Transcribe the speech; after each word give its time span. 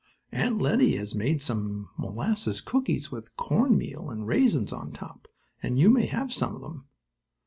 Aunt 0.31 0.57
Lettie 0.57 0.95
has 0.97 1.13
made 1.13 1.43
some 1.43 1.87
molasses 1.95 2.59
cookies, 2.59 3.11
with 3.11 3.37
corn 3.37 3.77
meal 3.77 4.09
and 4.09 4.25
raisins 4.25 4.73
on 4.73 4.91
top, 4.93 5.27
and 5.61 5.77
you 5.77 5.91
may 5.91 6.07
have 6.07 6.33
some 6.33 6.55
of 6.55 6.61
them." 6.61 6.87